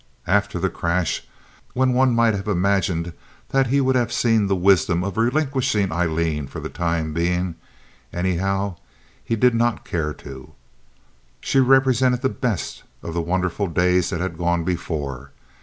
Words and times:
After 0.25 0.57
the 0.57 0.71
crash, 0.71 1.21
when 1.75 1.93
one 1.93 2.15
might 2.15 2.33
have 2.33 2.47
imagined 2.47 3.13
he 3.67 3.79
would 3.79 3.95
have 3.95 4.11
seen 4.11 4.47
the 4.47 4.55
wisdom 4.55 5.03
of 5.03 5.15
relinquishing 5.15 5.91
Aileen 5.91 6.47
for 6.47 6.59
the 6.59 6.69
time 6.69 7.13
being, 7.13 7.53
anyhow, 8.11 8.77
he 9.23 9.35
did 9.35 9.53
not 9.53 9.85
care 9.85 10.15
to. 10.15 10.53
She 11.39 11.59
represented 11.59 12.23
the 12.23 12.29
best 12.29 12.81
of 13.03 13.13
the 13.13 13.21
wonderful 13.21 13.67
days 13.67 14.09
that 14.09 14.21
had 14.21 14.39
gone 14.39 14.63
before. 14.63 15.29